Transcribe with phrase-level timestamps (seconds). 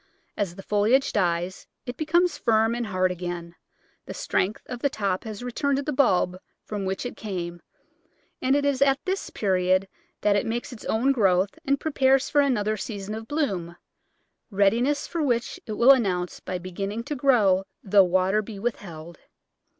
[0.35, 3.53] As the foliage dies it becomes firm and hard again,
[4.07, 7.61] the strength of the top has returned to the bulb from which it came,
[8.41, 9.87] and it is at this period
[10.21, 13.75] that it makes its own growth and prepares for another season of bloom,
[14.49, 19.19] readiness for which it will announce by beginning to grow though water be withheld.